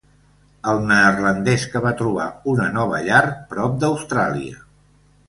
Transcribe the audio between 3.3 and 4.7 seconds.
prop d'Austràlia.